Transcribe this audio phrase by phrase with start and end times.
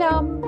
[0.00, 0.42] Selam.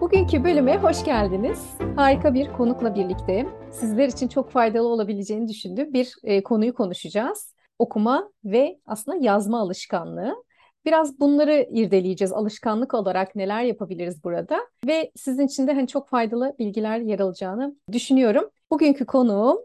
[0.00, 1.58] Bugünkü bölüme hoş geldiniz.
[1.96, 7.54] Harika bir konukla birlikte sizler için çok faydalı olabileceğini düşündüğüm bir e, konuyu konuşacağız.
[7.78, 10.44] Okuma ve aslında yazma alışkanlığı.
[10.84, 12.32] Biraz bunları irdeleyeceğiz.
[12.32, 17.76] Alışkanlık olarak neler yapabiliriz burada ve sizin için de hani çok faydalı bilgiler yer alacağını
[17.92, 18.50] düşünüyorum.
[18.70, 19.58] Bugünkü konuğum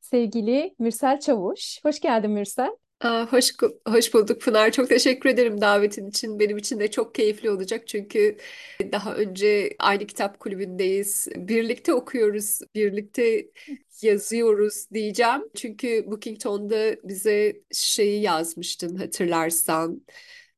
[0.00, 1.84] sevgili Mürsel Çavuş.
[1.84, 2.76] Hoş geldin Mürsel.
[3.00, 3.52] Aa, hoş,
[3.88, 4.72] hoş bulduk Pınar.
[4.72, 6.38] Çok teşekkür ederim davetin için.
[6.38, 8.36] Benim için de çok keyifli olacak çünkü
[8.92, 11.28] daha önce aynı kitap kulübündeyiz.
[11.36, 13.46] Birlikte okuyoruz, birlikte
[14.02, 15.42] yazıyoruz diyeceğim.
[15.56, 20.02] Çünkü Bookington'da bize şeyi yazmıştın hatırlarsan.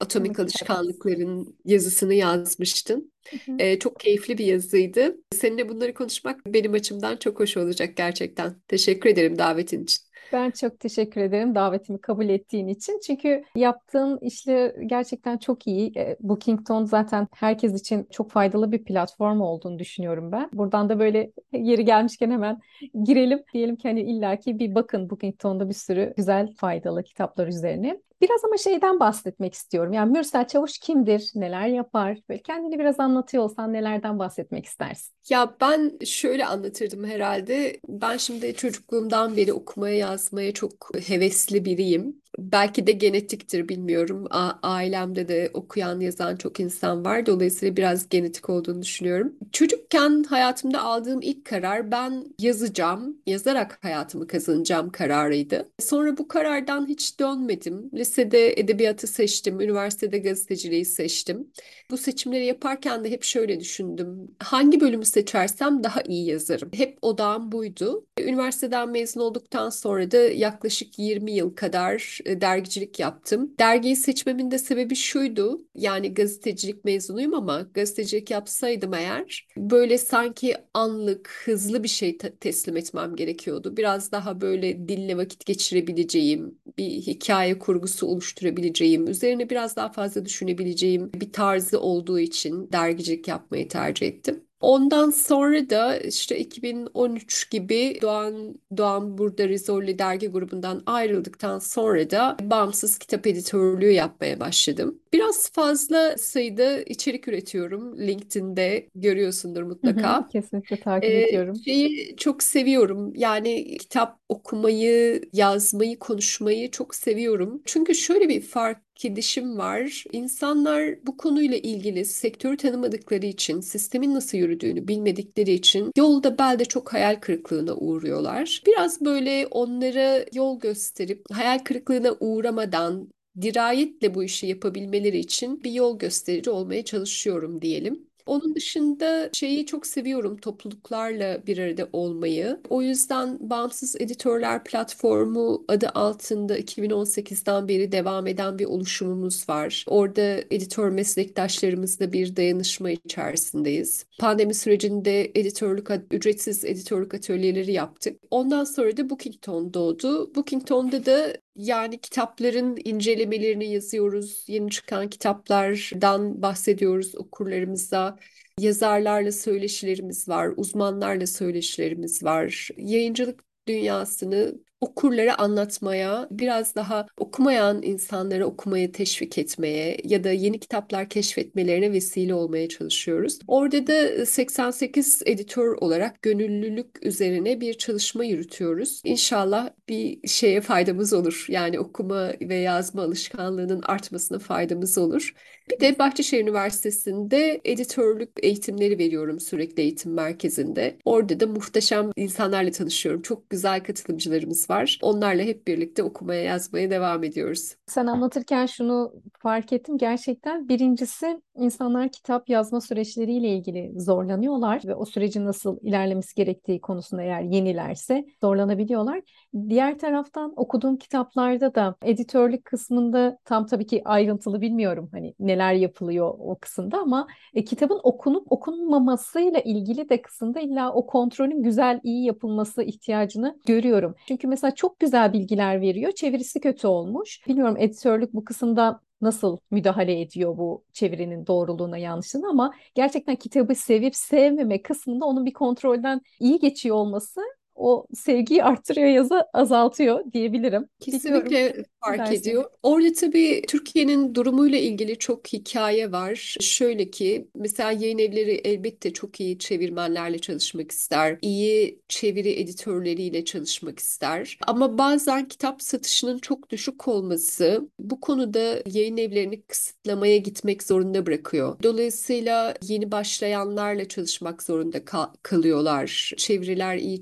[0.00, 0.40] Atomik.
[0.40, 3.12] Alışkanlıkların yazısını yazmıştın.
[3.30, 3.56] Hı hı.
[3.58, 5.16] Ee, çok keyifli bir yazıydı.
[5.32, 8.54] Seninle bunları konuşmak benim açımdan çok hoş olacak gerçekten.
[8.68, 10.09] Teşekkür ederim davetin için.
[10.32, 13.00] Ben çok teşekkür ederim davetimi kabul ettiğin için.
[13.06, 15.92] Çünkü yaptığın işle gerçekten çok iyi.
[15.98, 20.50] E, Bookington zaten herkes için çok faydalı bir platform olduğunu düşünüyorum ben.
[20.52, 22.60] Buradan da böyle yeri gelmişken hemen
[23.04, 23.42] girelim.
[23.54, 28.00] Diyelim ki hani illaki bir bakın Bookington'da bir sürü güzel faydalı kitaplar üzerine.
[28.20, 29.92] Biraz ama şeyden bahsetmek istiyorum.
[29.92, 31.30] Yani Mürsel Çavuş kimdir?
[31.34, 32.18] Neler yapar?
[32.28, 35.14] Böyle kendini biraz anlatıyor olsan nelerden bahsetmek istersin?
[35.28, 37.80] Ya ben şöyle anlatırdım herhalde.
[37.88, 42.22] Ben şimdi çocukluğumdan beri okumaya yazmaya çok hevesli biriyim.
[42.38, 44.26] Belki de genetiktir bilmiyorum.
[44.62, 47.26] Ailemde de okuyan yazan çok insan var.
[47.26, 49.32] Dolayısıyla biraz genetik olduğunu düşünüyorum.
[49.52, 55.68] Çocukken hayatımda aldığım ilk karar ben yazacağım, yazarak hayatımı kazanacağım kararıydı.
[55.80, 57.90] Sonra bu karardan hiç dönmedim.
[57.94, 61.52] Lisede edebiyatı seçtim, üniversitede gazeteciliği seçtim.
[61.90, 64.36] Bu seçimleri yaparken de hep şöyle düşündüm.
[64.38, 66.70] Hangi bölümü seçersem daha iyi yazarım.
[66.74, 68.06] Hep odağım buydu.
[68.20, 73.54] Üniversiteden mezun olduktan sonra da yaklaşık 20 yıl kadar dergicilik yaptım.
[73.58, 75.66] Dergiyi seçmemin de sebebi şuydu.
[75.74, 82.76] Yani gazetecilik mezunuyum ama gazetecilik yapsaydım eğer böyle sanki anlık, hızlı bir şey te- teslim
[82.76, 83.76] etmem gerekiyordu.
[83.76, 91.10] Biraz daha böyle dille vakit geçirebileceğim, bir hikaye kurgusu oluşturabileceğim, üzerine biraz daha fazla düşünebileceğim
[91.14, 94.49] bir tarzı olduğu için dergicilik yapmayı tercih ettim.
[94.60, 102.36] Ondan sonra da işte 2013 gibi Doğan Doğan Burada Rizorlu dergi grubundan ayrıldıktan sonra da
[102.42, 105.00] bağımsız kitap editörlüğü yapmaya başladım.
[105.12, 107.98] Biraz fazla sayıda içerik üretiyorum.
[107.98, 110.28] LinkedIn'de görüyorsundur Hı hı, mutlaka.
[110.28, 111.64] kesinlikle takip Ee, ediyorum.
[111.64, 113.12] şeyi çok seviyorum.
[113.16, 117.62] Yani kitap okumayı, yazmayı, konuşmayı çok seviyorum.
[117.64, 120.04] Çünkü şöyle bir fark edişim var.
[120.12, 126.92] İnsanlar bu konuyla ilgili sektörü tanımadıkları için, sistemin nasıl yürüdüğünü bilmedikleri için yolda belde çok
[126.92, 128.62] hayal kırıklığına uğruyorlar.
[128.66, 133.08] Biraz böyle onlara yol gösterip hayal kırıklığına uğramadan
[133.40, 138.09] dirayetle bu işi yapabilmeleri için bir yol gösterici olmaya çalışıyorum diyelim.
[138.26, 142.60] Onun dışında şeyi çok seviyorum topluluklarla bir arada olmayı.
[142.68, 149.84] O yüzden Bağımsız Editörler Platformu adı altında 2018'den beri devam eden bir oluşumumuz var.
[149.88, 154.06] Orada editör meslektaşlarımızla bir dayanışma içerisindeyiz.
[154.18, 158.20] Pandemi sürecinde editörlük, ücretsiz editörlük atölyeleri yaptık.
[158.30, 160.34] Ondan sonra da Bookington doğdu.
[160.34, 164.44] Bookington'da da yani kitapların incelemelerini yazıyoruz.
[164.48, 168.18] Yeni çıkan kitaplardan bahsediyoruz okurlarımıza.
[168.58, 172.68] Yazarlarla söyleşilerimiz var, uzmanlarla söyleşilerimiz var.
[172.76, 181.08] Yayıncılık dünyasını okurlara anlatmaya, biraz daha okumayan insanlara okumayı teşvik etmeye ya da yeni kitaplar
[181.08, 183.38] keşfetmelerine vesile olmaya çalışıyoruz.
[183.46, 189.00] Orada da 88 editör olarak gönüllülük üzerine bir çalışma yürütüyoruz.
[189.04, 191.46] İnşallah bir şeye faydamız olur.
[191.48, 195.34] Yani okuma ve yazma alışkanlığının artmasına faydamız olur.
[195.70, 200.96] Bir de Bahçeşehir Üniversitesi'nde editörlük eğitimleri veriyorum sürekli eğitim merkezinde.
[201.04, 203.22] Orada da muhteşem insanlarla tanışıyorum.
[203.22, 204.98] Çok güzel katılımcılarımız var.
[205.02, 207.74] Onlarla hep birlikte okumaya, yazmaya devam ediyoruz.
[207.86, 209.98] Sen anlatırken şunu fark ettim.
[209.98, 217.22] Gerçekten birincisi insanlar kitap yazma süreçleriyle ilgili zorlanıyorlar ve o sürecin nasıl ilerlemesi gerektiği konusunda
[217.22, 219.20] eğer yenilerse zorlanabiliyorlar.
[219.68, 226.34] Diğer taraftan okuduğum kitaplarda da editörlük kısmında tam tabii ki ayrıntılı bilmiyorum hani neler yapılıyor
[226.38, 232.24] o kısımda ama e, kitabın okunup okunmamasıyla ilgili de kısımda illa o kontrolün güzel iyi
[232.24, 234.14] yapılması ihtiyacını görüyorum.
[234.28, 237.40] Çünkü mesela çok güzel bilgiler veriyor, çevirisi kötü olmuş.
[237.48, 242.48] Bilmiyorum editörlük bu kısımda nasıl müdahale ediyor bu çevirinin doğruluğuna yanlışlığına?
[242.48, 247.40] Ama gerçekten kitabı sevip sevmeme kısmında onun bir kontrolden iyi geçiyor olması
[247.80, 250.88] o sevgiyi arttırıyor yazı azaltıyor diyebilirim.
[251.00, 252.34] Kesinlikle fark dersin.
[252.34, 252.64] ediyor.
[252.82, 256.56] Orada tabii Türkiye'nin durumuyla ilgili çok hikaye var.
[256.60, 261.38] Şöyle ki mesela yayın evleri elbette çok iyi çevirmenlerle çalışmak ister.
[261.42, 264.58] İyi çeviri editörleriyle çalışmak ister.
[264.66, 271.76] Ama bazen kitap satışının çok düşük olması bu konuda yayın evlerini kısıtlamaya gitmek zorunda bırakıyor.
[271.82, 276.32] Dolayısıyla yeni başlayanlarla çalışmak zorunda kal kalıyorlar.
[276.36, 277.20] Çeviriler iyi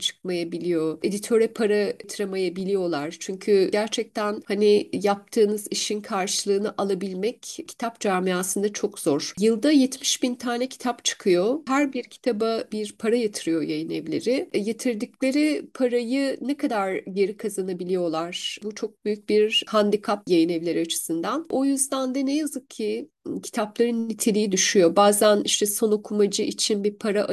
[0.49, 0.99] çıkmayabiliyor.
[1.03, 3.17] Editöre para yatıramayabiliyorlar.
[3.21, 9.33] Çünkü gerçekten hani yaptığınız işin karşılığını alabilmek kitap camiasında çok zor.
[9.41, 11.59] Yılda 70 bin tane kitap çıkıyor.
[11.67, 14.49] Her bir kitaba bir para yatırıyor yayın evleri.
[14.53, 18.59] E, yatırdıkları parayı ne kadar geri kazanabiliyorlar?
[18.63, 21.47] Bu çok büyük bir handikap yayın evleri açısından.
[21.51, 23.09] O yüzden de ne yazık ki
[23.43, 24.97] kitapların niteliği düşüyor.
[24.97, 27.25] Bazen işte son okumacı için bir para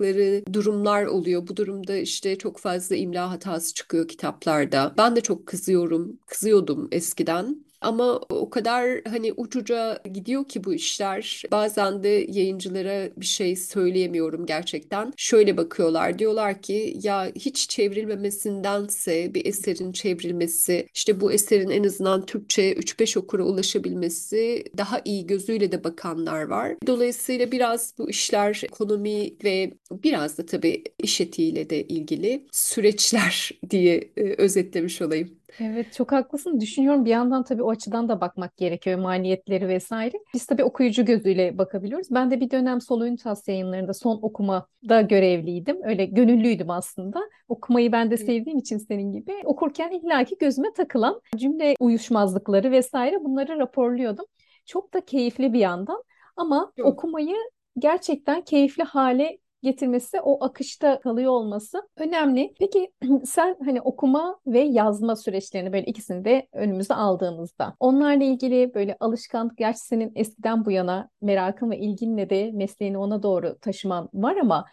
[0.00, 1.48] ayıramadıkları durumlar oluyor.
[1.48, 4.94] Bu durumda işte çok fazla imla hatası çıkıyor kitaplarda.
[4.98, 7.66] Ben de çok kızıyorum, kızıyordum eskiden.
[7.86, 11.42] Ama o kadar hani ucuca gidiyor ki bu işler.
[11.52, 15.12] Bazen de yayıncılara bir şey söyleyemiyorum gerçekten.
[15.16, 22.26] Şöyle bakıyorlar diyorlar ki ya hiç çevrilmemesindense bir eserin çevrilmesi işte bu eserin en azından
[22.26, 26.72] Türkçe 3-5 okura ulaşabilmesi daha iyi gözüyle de bakanlar var.
[26.86, 34.10] Dolayısıyla biraz bu işler ekonomi ve biraz da tabii iş etiğiyle de ilgili süreçler diye
[34.16, 35.36] e, özetlemiş olayım.
[35.60, 36.60] Evet çok haklısın.
[36.60, 40.16] Düşünüyorum bir yandan tabii o açıdan da bakmak gerekiyor maliyetleri vesaire.
[40.34, 42.06] Biz tabii okuyucu gözüyle bakabiliyoruz.
[42.10, 45.76] Ben de bir dönem Solo Unitas yayınlarında son okumada görevliydim.
[45.84, 47.20] Öyle gönüllüydüm aslında.
[47.48, 49.32] Okumayı ben de sevdiğim için senin gibi.
[49.44, 54.24] Okurken illaki gözüme takılan cümle uyuşmazlıkları vesaire bunları raporluyordum.
[54.66, 56.02] Çok da keyifli bir yandan
[56.36, 56.88] ama Yok.
[56.88, 57.36] okumayı
[57.78, 62.54] gerçekten keyifli hale getirmesi, o akışta kalıyor olması önemli.
[62.58, 62.92] Peki
[63.24, 69.58] sen hani okuma ve yazma süreçlerini böyle ikisini de önümüze aldığımızda onlarla ilgili böyle alışkanlık,
[69.58, 74.64] gerçi senin eskiden bu yana merakın ve ilginle de mesleğini ona doğru taşıman var ama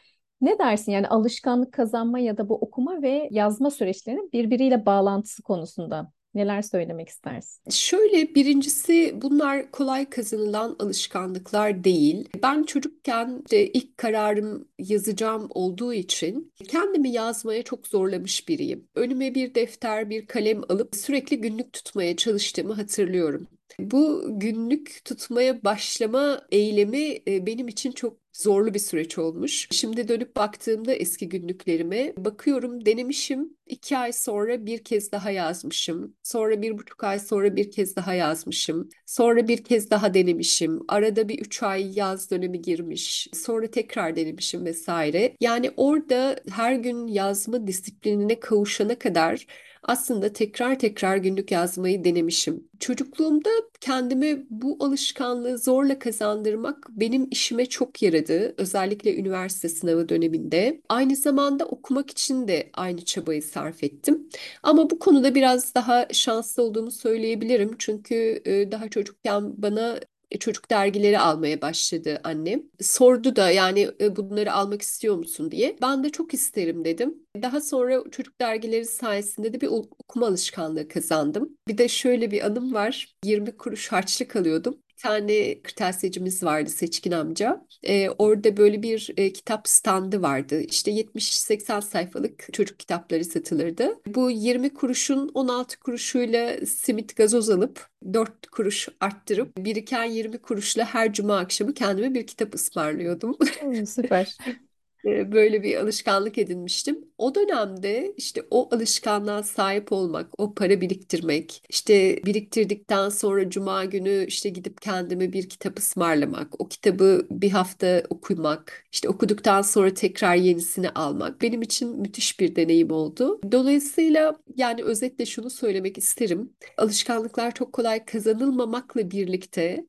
[0.42, 6.12] ne dersin yani alışkanlık kazanma ya da bu okuma ve yazma süreçlerinin birbiriyle bağlantısı konusunda?
[6.36, 7.70] Neler söylemek istersin?
[7.70, 12.30] Şöyle birincisi bunlar kolay kazanılan alışkanlıklar değil.
[12.44, 18.88] Ben çocukken de ilk kararım yazacağım olduğu için kendimi yazmaya çok zorlamış biriyim.
[18.96, 23.48] Önüme bir defter, bir kalem alıp sürekli günlük tutmaya çalıştığımı hatırlıyorum.
[23.80, 29.68] Bu günlük tutmaya başlama eylemi e, benim için çok zorlu bir süreç olmuş.
[29.72, 33.58] Şimdi dönüp baktığımda eski günlüklerime bakıyorum denemişim.
[33.68, 36.16] iki ay sonra bir kez daha yazmışım.
[36.24, 38.90] Sonra bir buçuk ay sonra bir kez daha yazmışım.
[39.06, 40.80] Sonra bir kez daha denemişim.
[40.88, 43.28] Arada bir üç ay yaz dönemi girmiş.
[43.34, 45.36] Sonra tekrar denemişim vesaire.
[45.42, 49.46] Yani orada her gün yazma disiplinine kavuşana kadar
[49.84, 52.68] aslında tekrar tekrar günlük yazmayı denemişim.
[52.84, 53.50] Çocukluğumda
[53.82, 58.56] kendime bu alışkanlığı zorla kazandırmak benim işime çok yaradı.
[58.58, 60.82] Özellikle üniversite sınavı döneminde.
[60.90, 64.30] Aynı zamanda okumak için de aynı çabayı sarf ettim.
[64.64, 67.76] Ama bu konuda biraz daha şanslı olduğumu söyleyebilirim.
[67.80, 68.42] Çünkü
[68.72, 70.00] daha çocukken bana
[70.40, 72.64] çocuk dergileri almaya başladı annem.
[72.82, 75.78] Sordu da yani e, bunları almak istiyor musun diye.
[75.82, 77.16] Ben de çok isterim dedim.
[77.42, 81.58] Daha sonra çocuk dergileri sayesinde de bir okuma alışkanlığı kazandım.
[81.68, 83.16] Bir de şöyle bir anım var.
[83.26, 87.66] 20 kuruş harçlık alıyordum tane kırtasiyecimiz vardı Seçkin amca.
[87.84, 90.62] Ee, orada böyle bir e, kitap standı vardı.
[90.62, 94.00] İşte 70-80 sayfalık çocuk kitapları satılırdı.
[94.08, 101.14] Bu 20 kuruşun 16 kuruşuyla simit gazoz alıp 4 kuruş arttırıp biriken 20 kuruşla her
[101.14, 103.38] cuma akşamı kendime bir kitap ısmarlıyordum.
[103.62, 103.86] Hmm,
[105.04, 105.32] süper.
[105.32, 107.06] böyle bir alışkanlık edinmiştim.
[107.18, 114.26] O dönemde işte o alışkanlığa sahip olmak, o para biriktirmek, işte biriktirdikten sonra cuma günü
[114.28, 120.36] işte gidip kendime bir kitap ısmarlamak, o kitabı bir hafta okumak, işte okuduktan sonra tekrar
[120.36, 123.40] yenisini almak benim için müthiş bir deneyim oldu.
[123.52, 126.54] Dolayısıyla yani özetle şunu söylemek isterim.
[126.78, 129.86] Alışkanlıklar çok kolay kazanılmamakla birlikte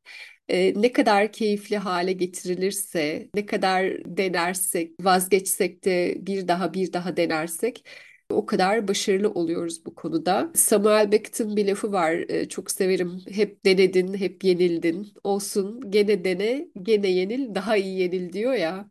[0.49, 7.17] e, ne kadar keyifli hale getirilirse, ne kadar denersek, vazgeçsek de bir daha bir daha
[7.17, 7.85] denersek
[8.31, 10.51] o kadar başarılı oluyoruz bu konuda.
[10.55, 12.13] Samuel Beckett'in bir lafı var.
[12.29, 13.23] E, çok severim.
[13.31, 15.13] Hep denedin, hep yenildin.
[15.25, 18.89] Olsun gene dene, gene yenil, daha iyi yenil diyor ya.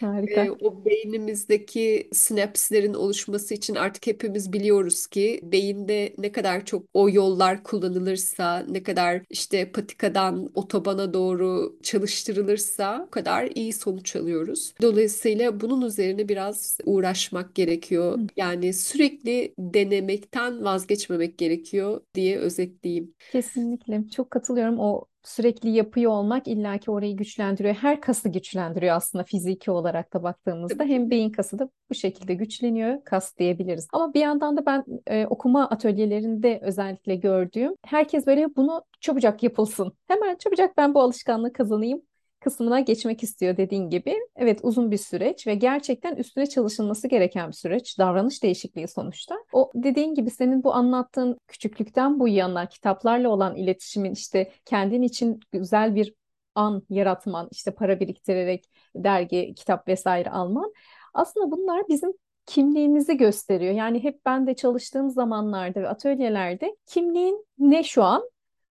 [0.00, 0.44] Harika.
[0.44, 7.10] E, o beynimizdeki sinapslerin oluşması için artık hepimiz biliyoruz ki beyinde ne kadar çok o
[7.10, 14.74] yollar kullanılırsa, ne kadar işte patikadan otobana doğru çalıştırılırsa o kadar iyi sonuç alıyoruz.
[14.82, 18.18] Dolayısıyla bunun üzerine biraz uğraşmak gerekiyor.
[18.36, 23.14] Yani sürekli denemekten vazgeçmemek gerekiyor diye özetleyeyim.
[23.32, 24.08] Kesinlikle.
[24.08, 24.78] Çok katılıyorum.
[24.78, 27.74] O sürekli yapıyor olmak illaki orayı güçlendiriyor.
[27.74, 30.84] Her kası güçlendiriyor aslında fiziki olarak da baktığımızda.
[30.84, 33.88] Hem beyin kası da bu şekilde güçleniyor, kas diyebiliriz.
[33.92, 39.92] Ama bir yandan da ben e, okuma atölyelerinde özellikle gördüğüm herkes böyle bunu çabucak yapılsın.
[40.08, 42.02] Hemen çabucak ben bu alışkanlığı kazanayım
[42.44, 44.16] kısmına geçmek istiyor dediğin gibi.
[44.36, 47.98] Evet uzun bir süreç ve gerçekten üstüne çalışılması gereken bir süreç.
[47.98, 49.36] Davranış değişikliği sonuçta.
[49.52, 55.40] O dediğin gibi senin bu anlattığın küçüklükten bu yana kitaplarla olan iletişimin işte kendin için
[55.52, 56.14] güzel bir
[56.54, 58.64] an yaratman, işte para biriktirerek
[58.96, 60.72] dergi, kitap vesaire alman.
[61.14, 62.12] Aslında bunlar bizim
[62.46, 63.74] kimliğimizi gösteriyor.
[63.74, 68.22] Yani hep ben de çalıştığım zamanlarda ve atölyelerde kimliğin ne şu an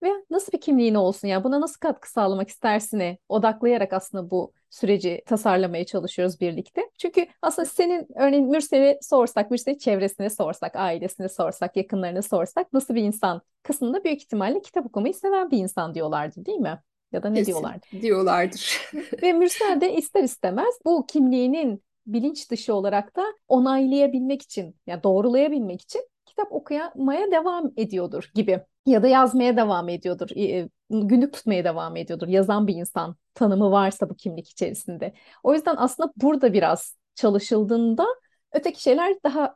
[0.04, 5.24] ve nasıl bir kimliğin olsun ya buna nasıl katkı sağlamak istersine odaklayarak aslında bu süreci
[5.26, 6.90] tasarlamaya çalışıyoruz birlikte.
[6.98, 13.04] Çünkü aslında senin örneğin Mürsel'e sorsak, Mürsel çevresine sorsak, ailesine sorsak, yakınlarına sorsak nasıl bir
[13.04, 16.80] insan kısmında büyük ihtimalle kitap okumayı seven bir insan diyorlardı değil mi?
[17.12, 17.86] Ya da ne Kesin diyorlardı?
[18.02, 18.92] diyorlardır.
[19.22, 25.82] Ve Mürsel de ister istemez bu kimliğinin bilinç dışı olarak da onaylayabilmek için, yani doğrulayabilmek
[25.82, 31.96] için kitap okumaya devam ediyordur gibi ya da yazmaya devam ediyordur, e, günlük tutmaya devam
[31.96, 32.28] ediyordur.
[32.28, 35.14] Yazan bir insan tanımı varsa bu kimlik içerisinde.
[35.44, 38.06] O yüzden aslında burada biraz çalışıldığında
[38.52, 39.56] öteki şeyler daha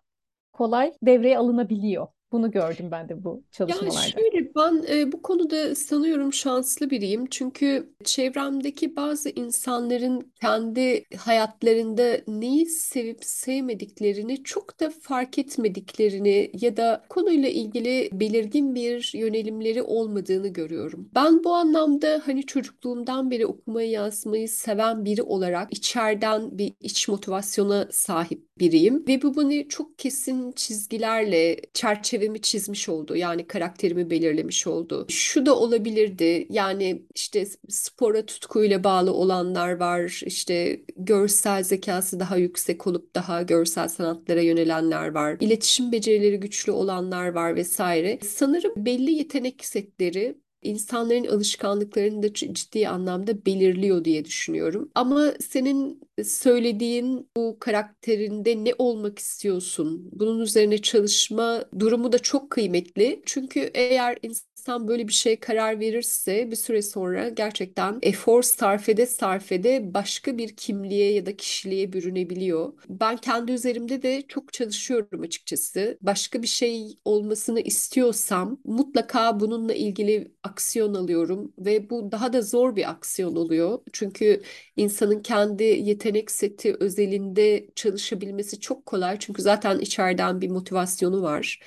[0.53, 2.07] kolay devreye alınabiliyor.
[2.33, 4.01] Bunu gördüm ben de bu Ya çalışmalarda.
[4.01, 7.25] şöyle ben e, bu konuda sanıyorum şanslı biriyim.
[7.29, 17.05] Çünkü çevremdeki bazı insanların kendi hayatlarında neyi sevip sevmediklerini çok da fark etmediklerini ya da
[17.09, 21.09] konuyla ilgili belirgin bir yönelimleri olmadığını görüyorum.
[21.15, 27.87] Ben bu anlamda hani çocukluğumdan beri okumayı yazmayı seven biri olarak içeriden bir iç motivasyona
[27.91, 33.15] sahip biriyim ve bu beni çok kesin çizgilerle çerçevemi çizmiş oldu.
[33.15, 35.05] Yani karakterimi belirlemiş oldu.
[35.09, 36.47] Şu da olabilirdi.
[36.49, 40.21] Yani işte spora tutkuyla bağlı olanlar var.
[40.25, 45.37] İşte görsel zekası daha yüksek olup daha görsel sanatlara yönelenler var.
[45.39, 48.19] İletişim becerileri güçlü olanlar var vesaire.
[48.23, 54.91] Sanırım belli yetenek setleri insanların alışkanlıklarını da ciddi anlamda belirliyor diye düşünüyorum.
[54.95, 60.09] Ama senin söylediğin bu karakterinde ne olmak istiyorsun?
[60.11, 63.21] Bunun üzerine çalışma durumu da çok kıymetli.
[63.25, 64.52] Çünkü eğer insan
[64.87, 70.37] böyle bir şeye karar verirse bir süre sonra gerçekten efor sarf ede sarf ede başka
[70.37, 72.73] bir kimliğe ya da kişiliğe bürünebiliyor.
[72.89, 75.97] Ben kendi üzerimde de çok çalışıyorum açıkçası.
[76.01, 82.75] Başka bir şey olmasını istiyorsam mutlaka bununla ilgili aksiyon alıyorum ve bu daha da zor
[82.75, 83.79] bir aksiyon oluyor.
[83.93, 84.41] Çünkü
[84.77, 89.19] insanın kendi yetenek seti özelinde çalışabilmesi çok kolay.
[89.19, 91.59] Çünkü zaten içeriden bir motivasyonu var.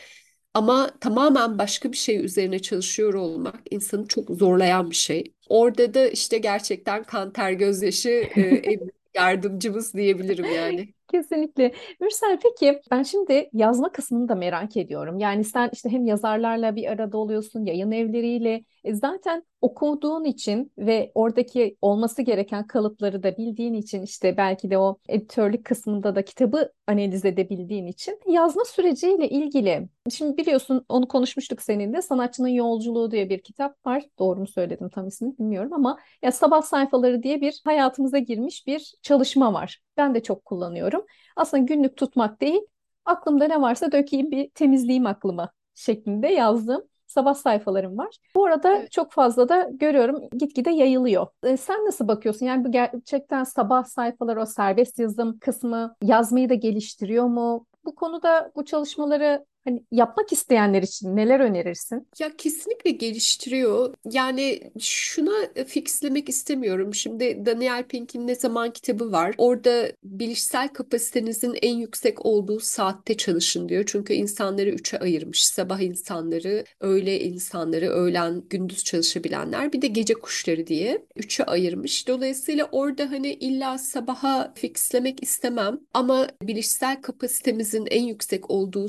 [0.57, 5.35] Ama tamamen başka bir şey üzerine çalışıyor olmak insanı çok zorlayan bir şey.
[5.49, 8.65] Orada da işte gerçekten kan ter gözyaşı e,
[9.15, 10.95] yardımcımız diyebilirim yani.
[11.17, 11.73] Kesinlikle.
[12.01, 15.19] Mürsel peki ben şimdi yazma kısmını da merak ediyorum.
[15.19, 18.65] Yani sen işte hem yazarlarla bir arada oluyorsun, yayın evleriyle.
[18.85, 24.79] E zaten okuduğun için ve oradaki olması gereken kalıpları da bildiğin için işte belki de
[24.79, 29.89] o editörlük kısmında da kitabı analiz edebildiğin için yazma süreciyle ilgili.
[30.11, 32.03] Şimdi biliyorsun onu konuşmuştuk seninle.
[32.03, 34.05] Sanatçının Yolculuğu diye bir kitap var.
[34.19, 38.95] Doğru mu söyledim tam ismini bilmiyorum ama ya sabah sayfaları diye bir hayatımıza girmiş bir
[39.03, 39.81] çalışma var.
[39.97, 41.06] Ben de çok kullanıyorum.
[41.37, 42.61] Aslında günlük tutmak değil,
[43.05, 48.17] aklımda ne varsa dökeyim bir temizleyeyim aklıma şeklinde yazdığım sabah sayfalarım var.
[48.35, 48.93] Bu arada Evet.
[48.93, 51.27] çok fazla da görüyorum gitgide yayılıyor.
[51.43, 52.47] E, sen nasıl bakıyorsun?
[52.47, 57.67] Yani bu gerçekten sabah sayfaları o serbest yazım kısmı yazmayı da geliştiriyor mu?
[57.85, 62.09] Bu konuda bu çalışmaları Hani yapmak isteyenler için neler önerirsin?
[62.19, 63.95] Ya kesinlikle geliştiriyor.
[64.11, 66.95] Yani şuna fixlemek istemiyorum.
[66.95, 69.35] Şimdi Daniel Pink'in Ne Zaman kitabı var.
[69.39, 73.85] Orada bilişsel kapasitenizin en yüksek olduğu saatte çalışın diyor.
[73.87, 75.47] Çünkü insanları üçe ayırmış.
[75.47, 79.73] Sabah insanları, öğle insanları, öğlen, gündüz çalışabilenler.
[79.73, 82.09] Bir de gece kuşları diye üçe ayırmış.
[82.09, 85.79] Dolayısıyla orada hani illa sabaha fixlemek istemem.
[85.95, 88.89] Ama bilişsel kapasitemizin en yüksek olduğu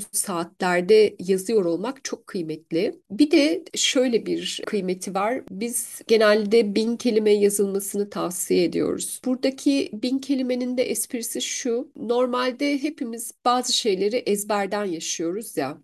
[0.68, 3.00] saatlerde yazıyor olmak çok kıymetli.
[3.10, 5.42] Bir de şöyle bir kıymeti var.
[5.50, 9.20] Biz genelde bin kelime yazılmasını tavsiye ediyoruz.
[9.24, 11.92] Buradaki bin kelimenin de esprisi şu.
[11.96, 15.78] Normalde hepimiz bazı şeyleri ezberden yaşıyoruz ya.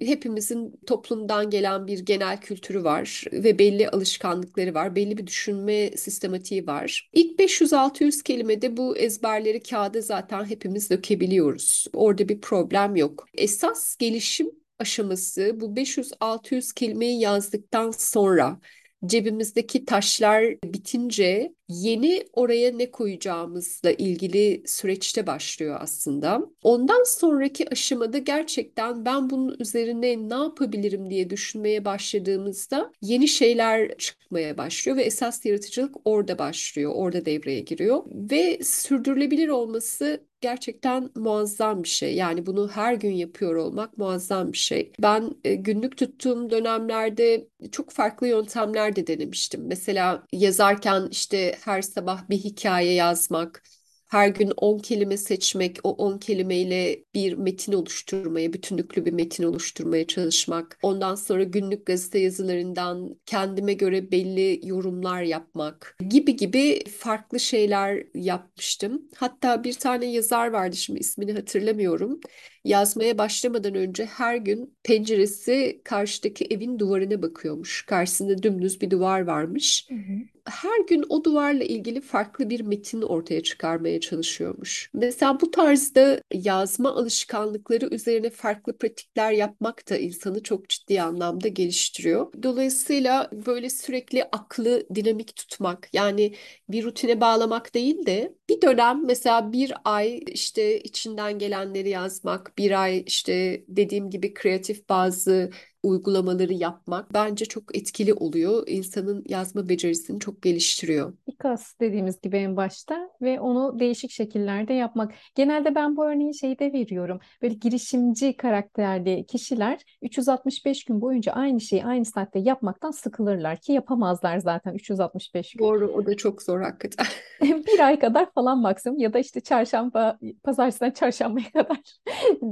[0.00, 6.66] Hepimizin toplumdan gelen bir genel kültürü var ve belli alışkanlıkları var, belli bir düşünme sistematiği
[6.66, 7.10] var.
[7.12, 11.86] İlk 500-600 kelimede bu ezberleri kağıda zaten hepimiz dökebiliyoruz.
[11.92, 13.26] Orada bir problem yok.
[13.34, 18.60] Esas gelişim aşaması bu 500-600 kelimeyi yazdıktan sonra
[19.06, 26.42] cebimizdeki taşlar bitince yeni oraya ne koyacağımızla ilgili süreçte başlıyor aslında.
[26.62, 34.58] Ondan sonraki aşamada gerçekten ben bunun üzerine ne yapabilirim diye düşünmeye başladığımızda yeni şeyler çıkmaya
[34.58, 41.88] başlıyor ve esas yaratıcılık orada başlıyor, orada devreye giriyor ve sürdürülebilir olması gerçekten muazzam bir
[41.88, 42.14] şey.
[42.14, 44.92] Yani bunu her gün yapıyor olmak muazzam bir şey.
[45.02, 49.62] Ben e, günlük tuttuğum dönemlerde çok farklı yöntemler de denemiştim.
[49.66, 53.62] Mesela yazarken işte her sabah bir hikaye yazmak,
[54.08, 60.06] her gün 10 kelime seçmek, o 10 kelimeyle bir metin oluşturmaya, bütünlüklü bir metin oluşturmaya
[60.06, 60.78] çalışmak.
[60.82, 69.08] Ondan sonra günlük gazete yazılarından kendime göre belli yorumlar yapmak gibi gibi farklı şeyler yapmıştım.
[69.16, 72.20] Hatta bir tane yazar vardı şimdi ismini hatırlamıyorum.
[72.64, 77.86] Yazmaya başlamadan önce her gün penceresi karşıdaki evin duvarına bakıyormuş.
[77.86, 79.86] Karşısında dümdüz bir duvar varmış.
[79.90, 80.18] Hı hı.
[80.44, 84.90] Her gün o duvarla ilgili farklı bir metin ortaya çıkarmaya çalışıyormuş.
[84.94, 92.32] Mesela bu tarzda yazma alışkanlıkları üzerine farklı pratikler yapmak da insanı çok ciddi anlamda geliştiriyor.
[92.42, 96.34] Dolayısıyla böyle sürekli aklı dinamik tutmak yani
[96.68, 102.82] bir rutine bağlamak değil de bir dönem mesela bir ay işte içinden gelenleri yazmak, bir
[102.82, 105.50] ay işte dediğim gibi kreatif bazı
[105.82, 108.64] uygulamaları yapmak bence çok etkili oluyor.
[108.66, 111.12] İnsanın yazma becerisini çok geliştiriyor.
[111.26, 115.12] İKAS dediğimiz gibi en başta ve onu değişik şekillerde yapmak.
[115.34, 117.20] Genelde ben bu örneği şeyde veriyorum.
[117.42, 124.38] Böyle girişimci karakterli kişiler 365 gün boyunca aynı şeyi aynı saatte yapmaktan sıkılırlar ki yapamazlar
[124.38, 125.64] zaten 365 gün.
[125.64, 127.06] Doğru, o da çok zor hakikaten.
[127.42, 131.80] Bir ay kadar falan maksimum ya da işte çarşamba, pazartesiden çarşambaya kadar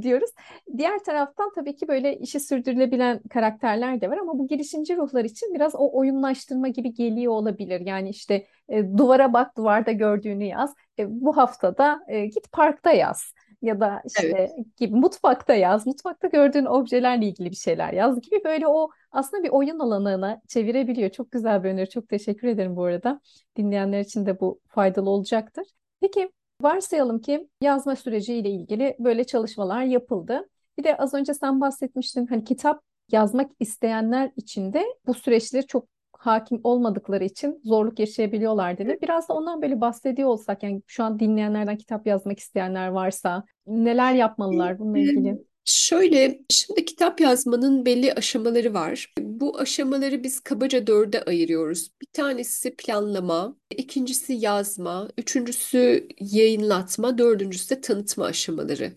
[0.03, 0.31] diyoruz.
[0.79, 5.55] Diğer taraftan tabii ki böyle işi sürdürülebilen karakterler de var ama bu girişimci ruhlar için
[5.55, 7.81] biraz o oyunlaştırma gibi geliyor olabilir.
[7.81, 10.75] Yani işte e, duvara bak, duvarda gördüğünü yaz.
[10.99, 14.51] E, bu haftada e, git parkta yaz ya da işte Evet.
[14.77, 19.49] gibi mutfakta yaz, mutfakta gördüğün objelerle ilgili bir şeyler yaz gibi böyle o aslında bir
[19.49, 21.11] oyun alanına çevirebiliyor.
[21.11, 21.89] Çok güzel bir öneri.
[21.89, 23.21] Çok teşekkür ederim bu arada.
[23.57, 25.65] Dinleyenler için de bu faydalı olacaktır.
[26.01, 26.31] Peki
[26.61, 30.49] varsayalım ki yazma süreciyle ilgili böyle çalışmalar yapıldı.
[30.79, 35.89] Bir de az önce sen bahsetmiştin hani kitap yazmak isteyenler için de bu süreçleri çok
[36.13, 38.99] hakim olmadıkları için zorluk yaşayabiliyorlar dedi.
[39.03, 44.15] Biraz da ondan böyle bahsediyor olsak yani şu an dinleyenlerden kitap yazmak isteyenler varsa neler
[44.15, 45.39] yapmalılar bununla ilgili?
[45.65, 49.15] Şöyle, şimdi kitap yazmanın belli aşamaları var.
[49.19, 51.91] Bu aşamaları biz kabaca dörde ayırıyoruz.
[52.03, 58.93] Bir tanesi planlama, ikincisi yazma, üçüncüsü yayınlatma, dördüncüsü de tanıtma aşamaları.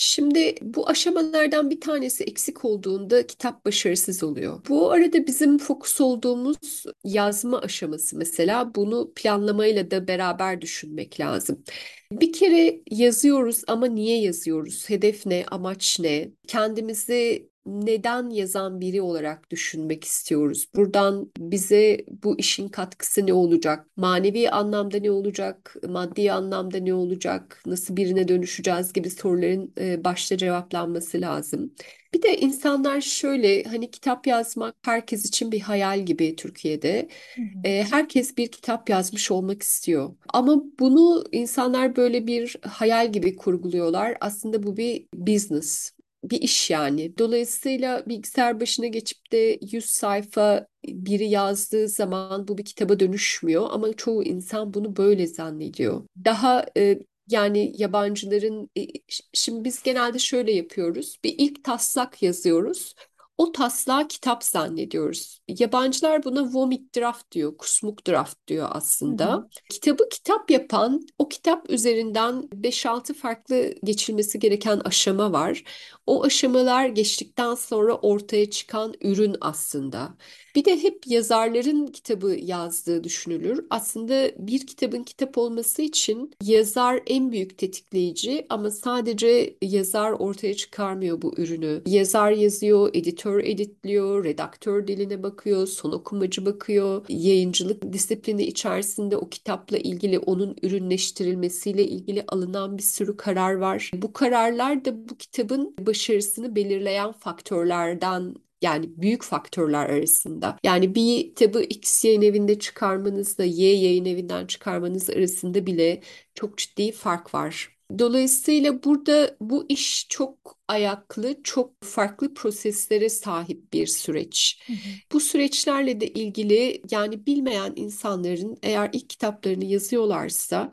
[0.00, 4.60] Şimdi bu aşamalardan bir tanesi eksik olduğunda kitap başarısız oluyor.
[4.68, 11.64] Bu arada bizim fokus olduğumuz yazma aşaması mesela bunu planlamayla da beraber düşünmek lazım.
[12.12, 14.90] Bir kere yazıyoruz ama niye yazıyoruz?
[14.90, 15.44] Hedef ne?
[15.50, 16.30] Amaç ne?
[16.46, 20.68] Kendimizi neden yazan biri olarak düşünmek istiyoruz?
[20.76, 23.86] Buradan bize bu işin katkısı ne olacak?
[23.96, 25.76] Manevi anlamda ne olacak?
[25.88, 27.62] Maddi anlamda ne olacak?
[27.66, 31.74] Nasıl birine dönüşeceğiz gibi soruların e, başta cevaplanması lazım.
[32.14, 37.08] Bir de insanlar şöyle hani kitap yazmak herkes için bir hayal gibi Türkiye'de.
[37.36, 37.68] Hı hı.
[37.68, 40.14] E, herkes bir kitap yazmış olmak istiyor.
[40.28, 44.16] Ama bunu insanlar böyle bir hayal gibi kurguluyorlar.
[44.20, 45.92] Aslında bu bir business,
[46.24, 47.18] bir iş yani.
[47.18, 53.66] Dolayısıyla bilgisayar başına geçip de 100 sayfa biri yazdığı zaman bu bir kitaba dönüşmüyor.
[53.70, 56.04] Ama çoğu insan bunu böyle zannediyor.
[56.24, 58.86] Daha e, Yani yabancıların e,
[59.32, 61.18] şimdi biz genelde şöyle yapıyoruz.
[61.24, 62.94] Bir ilk taslak yazıyoruz.
[63.38, 65.40] O taslağı kitap zannediyoruz.
[65.48, 68.74] Yabancılar buna vomit draft diyor, kusmuk draft diyor Hı hı.
[68.74, 69.48] aslında.
[69.70, 75.62] Kitabı kitap yapan, o kitap üzerinden beş altı farklı geçilmesi gereken aşama var.
[76.08, 80.14] O aşamalar geçtikten sonra ortaya çıkan ürün aslında.
[80.56, 83.66] Bir de hep yazarların kitabı yazdığı düşünülür.
[83.70, 91.22] Aslında bir kitabın kitap olması için yazar en büyük tetikleyici ama sadece yazar ortaya çıkarmıyor
[91.22, 91.82] bu ürünü.
[91.86, 99.78] Yazar yazıyor, editör editliyor, redaktör diline bakıyor, son okumacı bakıyor, yayıncılık disiplini içerisinde o kitapla
[99.78, 103.90] ilgili onun ürünleştirilmesiyle ilgili alınan bir sürü karar var.
[103.94, 110.58] Bu kararlar da bu kitabın başarısını belirleyen faktörlerden yani büyük faktörler arasında.
[110.64, 116.00] Yani bir kitabı X yayın evinde çıkarmanızla Y yayın evinden çıkarmanız arasında bile
[116.34, 117.78] çok ciddi fark var.
[117.98, 124.60] Dolayısıyla burada bu iş çok ayaklı, çok farklı proseslere sahip bir süreç.
[124.66, 124.76] Hı hı.
[125.12, 130.72] Bu süreçlerle de ilgili yani bilmeyen insanların eğer ilk kitaplarını yazıyorlarsa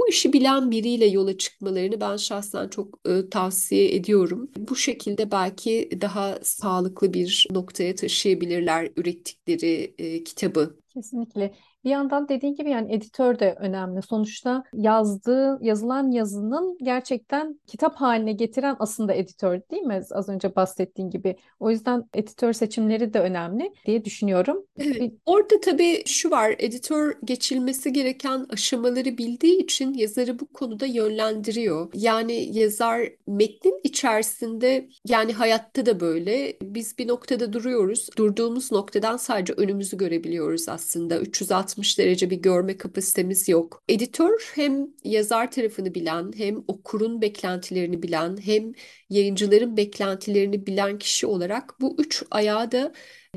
[0.00, 4.50] bu işi bilen biriyle yola çıkmalarını ben şahsen çok e, tavsiye ediyorum.
[4.58, 10.76] Bu şekilde belki daha sağlıklı bir noktaya taşıyabilirler ürettikleri e, kitabı.
[10.88, 11.54] Kesinlikle.
[11.84, 14.02] Bir yandan dediğin gibi yani editör de önemli.
[14.02, 20.02] Sonuçta yazdığı, yazılan yazının gerçekten kitap haline getiren aslında editör değil mi?
[20.10, 21.36] Az önce bahsettiğin gibi.
[21.60, 24.66] O yüzden editör seçimleri de önemli diye düşünüyorum.
[24.78, 31.88] Evet, orada tabii şu var, editör geçilmesi gereken aşamaları bildiği için yazarı bu konuda yönlendiriyor.
[31.94, 38.08] Yani yazar metnin içerisinde yani hayatta da böyle biz bir noktada duruyoruz.
[38.18, 41.20] Durduğumuz noktadan sadece önümüzü görebiliyoruz aslında.
[41.20, 43.82] 360 derece bir görme kapasitemiz yok.
[43.88, 48.72] Editör hem yazar tarafını bilen hem okurun beklentilerini bilen hem
[49.10, 52.92] yayıncıların beklentilerini bilen kişi olarak bu üç ayağı da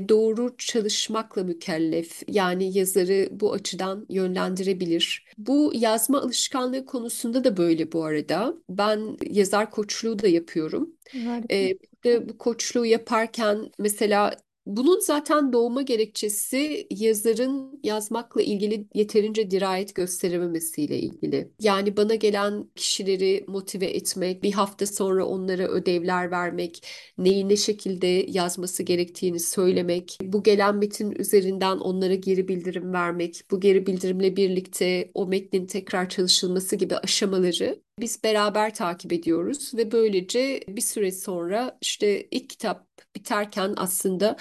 [0.08, 2.22] doğru çalışmakla mükellef.
[2.28, 5.24] Yani yazarı bu açıdan yönlendirebilir.
[5.38, 8.54] Bu yazma alışkanlığı konusunda da böyle bu arada.
[8.68, 10.90] Ben yazar koçluğu da yapıyorum.
[11.24, 11.54] harika.
[11.54, 14.36] Ee, bu koçluğu yaparken mesela
[14.66, 21.50] bunun zaten doğma gerekçesi yazarın yazmakla ilgili yeterince dirayet gösterememesiyle ilgili.
[21.60, 26.86] Yani bana gelen kişileri motive etmek, bir hafta sonra onlara ödevler vermek,
[27.18, 33.60] neyi ne şekilde yazması gerektiğini söylemek, bu gelen metin üzerinden onlara geri bildirim vermek, bu
[33.60, 40.60] geri bildirimle birlikte o metnin tekrar çalışılması gibi aşamaları biz beraber takip ediyoruz ve böylece
[40.68, 44.36] bir süre sonra işte ilk kitap biterken aslında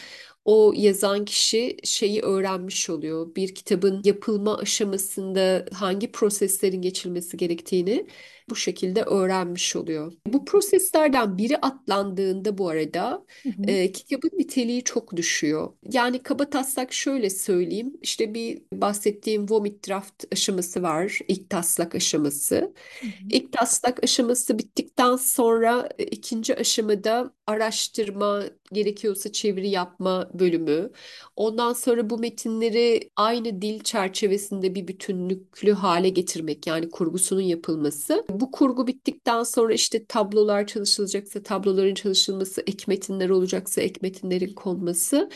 [0.46, 3.36] o yazan kişi şeyi öğrenmiş oluyor.
[3.36, 8.08] Bir kitabın yapılma aşamasında hangi proseslerin geçilmesi gerektiğini
[8.50, 10.14] bu şekilde öğrenmiş oluyor.
[10.28, 13.72] Bu proseslerden biri atlandığında bu arada Hı hı.
[13.72, 15.74] e, kitabın niteliği çok düşüyor.
[15.92, 17.94] Yani kabataslak şöyle söyleyeyim.
[18.02, 21.20] İşte bir bahsettiğim vomit draft aşaması var.
[21.28, 22.56] İlk taslak aşaması.
[22.56, 23.12] Hı hı.
[23.30, 30.92] İlk taslak aşaması bittikten sonra ikinci aşamada araştırma, gerekiyorsa çeviri yapma bölümü.
[31.36, 38.26] Ondan sonra bu metinleri aynı dil çerçevesinde bir bütünlüklü hale getirmek yani kurgusunun yapılması.
[38.34, 45.30] Bu kurgu bittikten sonra işte tablolar çalışılacaksa tabloların çalışılması, ek metinler olacaksa ek metinlerin konması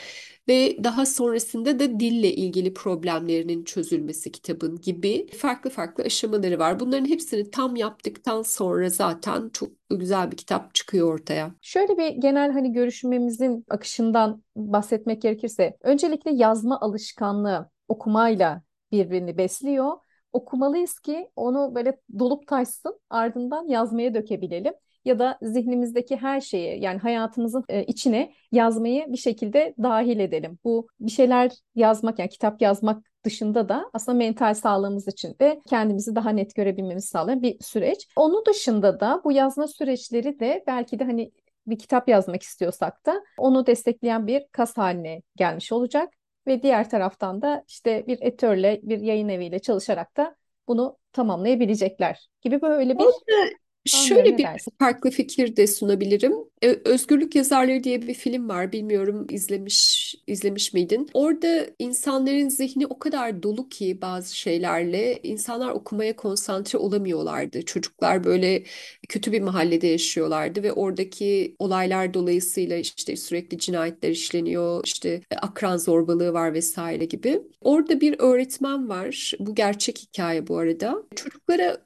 [0.47, 6.79] ve daha sonrasında da dille ilgili problemlerinin çözülmesi kitabın gibi farklı farklı aşamaları var.
[6.79, 11.51] Bunların hepsini tam yaptıktan sonra zaten çok güzel bir kitap çıkıyor ortaya.
[11.61, 19.91] Şöyle bir genel hani görüşmemizin akışından bahsetmek gerekirse, öncelikle yazma alışkanlığı okumayla birbirini besliyor.
[20.33, 24.73] Okumalıyız ki onu böyle dolup taşsın, ardından yazmaya dökebilelim.
[25.05, 30.59] Ya da zihnimizdeki her şeyi yani hayatımızın e, içine yazmayı bir şekilde dahil edelim.
[30.63, 36.15] Bu bir şeyler yazmak yani kitap yazmak dışında da aslında mental sağlığımız için de kendimizi
[36.15, 38.07] daha net görebilmemizi sağlayan bir süreç.
[38.15, 41.31] Onun dışında da bu yazma süreçleri de belki de hani
[41.67, 46.13] bir kitap yazmak istiyorsak da onu destekleyen bir kas haline gelmiş olacak.
[46.47, 50.35] Ve diğer taraftan da işte bir editörle, bir yayın eviyle çalışarak da
[50.67, 53.49] bunu tamamlayabilecekler gibi böyle bir Orada
[53.87, 54.73] şöyle bir dersin?
[54.79, 56.33] farklı fikir de sunabilirim.
[56.61, 58.71] Ö- Özgürlük Yazarları diye bir film var.
[58.71, 61.09] Bilmiyorum izlemiş izlemiş izlemiş miydin?
[61.13, 67.65] Orada insanların zihni o kadar dolu ki bazı şeylerle insanlar okumaya konsantre olamıyorlardı.
[67.65, 68.63] Çocuklar böyle
[69.09, 76.33] kötü bir mahallede yaşıyorlardı ve oradaki olaylar dolayısıyla işte sürekli cinayetler işleniyor, işte akran zorbalığı
[76.33, 77.41] var vesaire gibi.
[77.61, 79.33] Orada bir öğretmen var.
[79.39, 81.03] Bu gerçek hikaye bu arada.
[81.15, 81.77] Çocuklara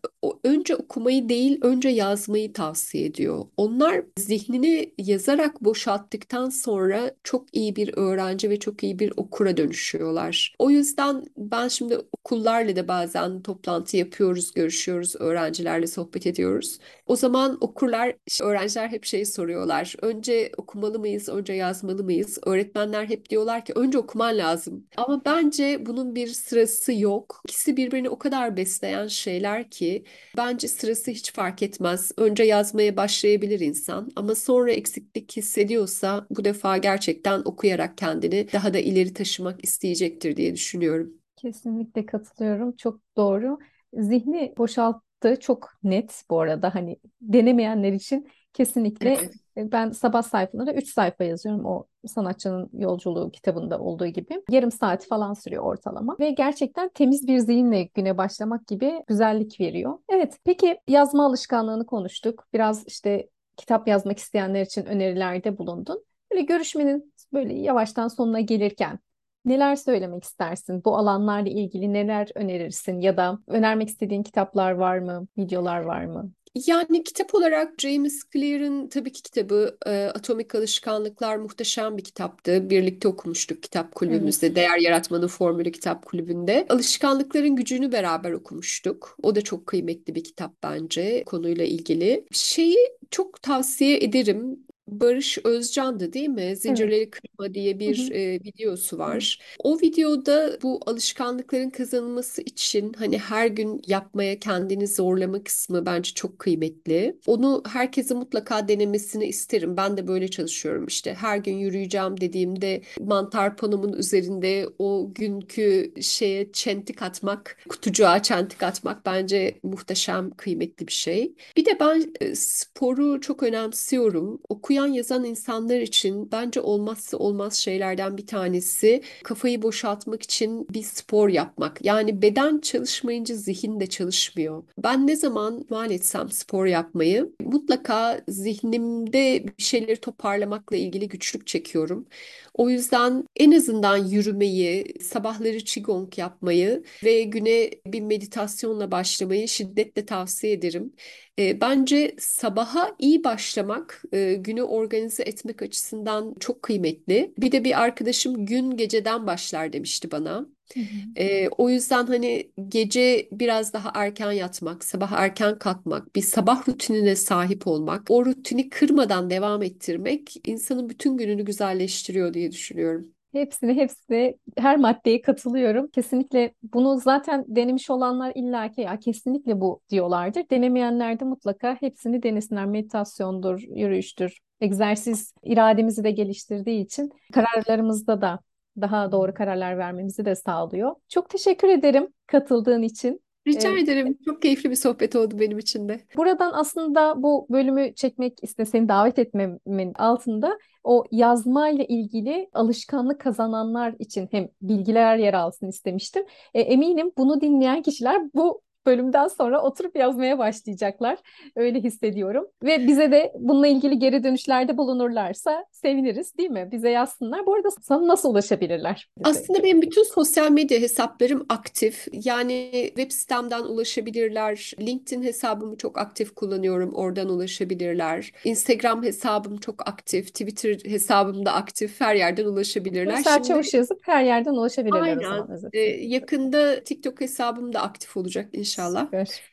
[0.44, 3.46] önce okumayı değil, önce yazmayı tavsiye ediyor.
[3.58, 10.56] Onlar zihnini yazarak boşalttıktan sonra çok iyi bir öğrenci ve çok iyi bir okura dönüşüyorlar.
[10.60, 16.80] O yüzden ben şimdi okullarla da bazen toplantı yapıyoruz, görüşüyoruz, öğrencilerle sohbet ediyoruz.
[17.06, 19.96] O zaman okurlar, öğrenciler hep şeyi soruyorlar.
[20.02, 22.38] Önce okumalı mıyız, önce yazmalı mıyız?
[22.46, 24.88] Öğretmenler hep diyorlar ki önce okuman lazım.
[24.98, 27.42] Ama bence bunun bir sırası yok.
[27.48, 30.04] İkisi birbirini o kadar besleyen şeyler ki
[30.38, 31.81] bence sırası hiç fark etmez.
[32.18, 38.80] Önce yazmaya başlayabilir insan ama sonra eksiklik hissediyorsa bu defa gerçekten okuyarak kendini daha da
[38.80, 41.14] ileri taşımak isteyecektir diye düşünüyorum.
[41.36, 42.76] Kesinlikle katılıyorum.
[42.76, 43.60] Çok doğru.
[43.94, 46.76] Zihni boşalttı çok net bu arada.
[46.76, 49.41] Hani denemeyenler için kesinlikle Evet.
[49.58, 54.42] E, ben sabah sayfalarında 3 sayfa yazıyorum o sanatçının yolculuğu kitabında olduğu gibi.
[54.50, 59.98] Yarım saat falan sürüyor ortalama ve gerçekten temiz bir zihinle güne başlamak gibi güzellik veriyor.
[60.10, 62.48] Evet, peki yazma alışkanlığını konuştuk.
[62.54, 66.04] Biraz işte kitap yazmak isteyenler için önerilerde bulundun.
[66.32, 69.00] Böyle görüşmenin böyle yavaştan sonuna gelirken
[69.46, 70.82] Neler söylemek istersin?
[70.86, 73.02] Bu alanlarla ilgili neler önerirsin?
[73.02, 75.28] Ya da önermek istediğin kitaplar var mı?
[75.38, 76.32] Videolar var mı?
[76.56, 82.70] Yani kitap olarak James Clear'ın tabii ki kitabı e, Atomik Alışkanlıklar muhteşem bir kitaptı.
[82.70, 84.56] Birlikte okumuştuk kitap kulübümüzde, Evet.
[84.56, 86.66] Değer Yaratmanın Formülü kitap kulübünde.
[86.70, 89.18] Alışkanlıkların gücünü beraber okumuştuk.
[89.24, 92.26] O da çok kıymetli bir kitap bence konuyla ilgili.
[92.32, 92.78] Şeyi
[93.12, 94.60] çok tavsiye ederim.
[94.92, 96.58] Barış Özcan'dı değil mi?
[96.70, 96.92] Evet.
[96.92, 98.14] Zincirleri Kırma diye Hı bir hı.
[98.14, 99.00] e, videosu Evet.
[99.00, 99.40] var.
[99.60, 106.40] O videoda bu alışkanlıkların kazanılması için hani her gün yapmaya kendini zorlama kısmı bence çok
[106.40, 107.20] kıymetli.
[107.26, 109.78] Onu herkese mutlaka denemesini isterim.
[109.78, 111.14] Ben de böyle çalışıyorum işte.
[111.14, 119.06] Her gün yürüyeceğim dediğimde mantar panomun üzerinde o günkü şeye çentik atmak, kutucuğa çentik atmak
[119.06, 121.36] bence muhteşem kıymetli bir şey.
[121.58, 124.42] Bir de ben e, sporu çok önemsiyorum.
[124.50, 131.30] Okuyan yazan insanlar için bence olmazsa olmaz şeylerden bir tanesi kafayı boşaltmak için bir spor
[131.30, 131.86] yapmak.
[131.86, 134.64] Yani beden çalışmayınca zihin de çalışmıyor.
[134.78, 142.08] Ben ne zaman mal etsem spor yapmayı mutlaka zihnimde bir şeyleri toparlamakla ilgili güçlük çekiyorum.
[142.54, 150.54] O yüzden en azından yürümeyi, sabahları qigong yapmayı ve güne bir meditasyonla başlamayı şiddetle tavsiye
[150.54, 150.94] ederim.
[151.40, 157.34] E, bence sabaha iyi başlamak, e, günü organize etmek açısından çok kıymetli.
[157.38, 160.48] Bir de bir arkadaşım gün geceden başlar demişti bana.
[160.74, 160.86] Hı hı.
[161.16, 167.16] E, o yüzden hani gece biraz daha erken yatmak, sabah erken kalkmak, bir sabah rutinine
[167.16, 173.14] sahip olmak, o rutini kırmadan devam ettirmek insanın bütün gününü güzelleştiriyor diye düşünüyorum.
[173.32, 175.88] Hepsini, hepsine, her maddeye katılıyorum.
[175.88, 180.44] Kesinlikle bunu zaten denemiş olanlar illaki ya kesinlikle bu diyorlardır.
[180.52, 182.66] Denemeyenler de mutlaka hepsini denesinler.
[182.66, 188.40] Meditasyondur, yürüyüştür, egzersiz irademizi de geliştirdiği için kararlarımızda da
[188.82, 190.96] daha doğru kararlar vermemizi de sağlıyor.
[191.10, 193.22] Çok teşekkür ederim katıldığın için.
[193.48, 194.18] Rica Ee, ederim.
[194.26, 196.02] Çok keyifli bir sohbet oldu benim için de.
[196.18, 203.96] Buradan aslında bu bölümü çekmek iste seni davet etmemin altında o yazmayla ilgili alışkanlık kazananlar
[204.00, 206.26] için hem bilgiler yer alsın istemiştim.
[206.54, 211.18] E, eminim bunu dinleyen kişiler bu bölümden sonra oturup yazmaya başlayacaklar.
[211.56, 212.48] Öyle hissediyorum.
[212.64, 216.70] Ve bize de bununla ilgili geri dönüşlerde bulunurlarsa seviniriz, değil mi?
[216.72, 217.46] Bize yazsınlar.
[217.46, 219.10] Bu arada sana nasıl ulaşabilirler?
[219.24, 222.08] Aslında benim bütün sosyal medya hesaplarım aktif.
[222.12, 224.72] Yani web sitemden ulaşabilirler.
[224.80, 226.94] LinkedIn hesabımı çok aktif kullanıyorum.
[226.94, 228.32] Oradan ulaşabilirler.
[228.46, 230.28] Instagram hesabım çok aktif.
[230.28, 232.02] Twitter hesabım da aktif.
[232.02, 233.18] Her yerden ulaşabilirler.
[233.18, 235.80] Nursel Şimdi Çavuş yazıp her yerden ulaşabilirler aynen e, özetle.
[236.06, 238.71] yakında TikTok hesabım da aktif olacak inşallah.
[239.06, 239.42] Süper.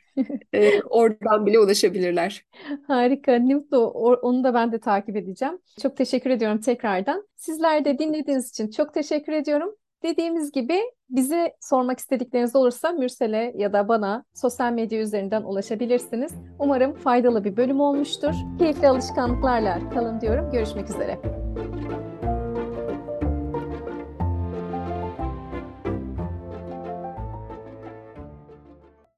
[0.55, 2.45] E, oradan bile ulaşabilirler.
[2.87, 3.33] Harika.
[3.35, 3.87] Nimto,
[4.23, 5.59] onu da ben de takip edeceğim.
[5.83, 7.29] Çok teşekkür ediyorum tekrardan.
[7.37, 9.75] Sizler de dinlediğiniz için çok teşekkür ediyorum.
[10.03, 16.33] Dediğimiz gibi bize sormak istedikleriniz olursa Mürsel'e ya da bana sosyal medya üzerinden ulaşabilirsiniz.
[16.59, 18.35] Umarım faydalı bir bölüm olmuştur.
[18.59, 20.51] Keyifli alışkanlıklarla kalın diyorum.
[20.51, 21.48] Görüşmek üzere.